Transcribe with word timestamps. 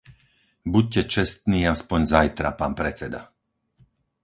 Buďte 0.73 1.01
čestný 1.13 1.61
aspoň 1.73 2.01
zajtra, 2.13 2.49
pán 2.59 2.73
predseda! 2.79 3.21